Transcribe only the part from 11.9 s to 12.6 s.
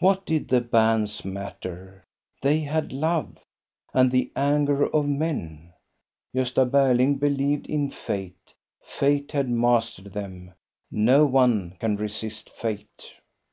resist